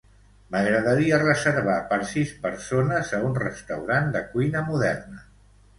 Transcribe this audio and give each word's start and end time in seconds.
M'agradaria 0.53 1.19
reservar 1.25 1.75
per 1.93 1.99
sis 2.13 2.33
persones 2.47 3.15
a 3.19 3.23
un 3.29 3.39
restaurant 3.45 4.13
de 4.19 4.27
cuina 4.35 4.69
moderna. 4.73 5.27